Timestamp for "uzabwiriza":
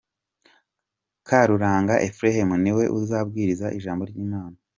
2.97-3.67